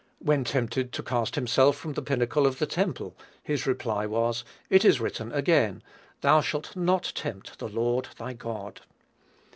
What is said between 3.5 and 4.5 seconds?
reply was,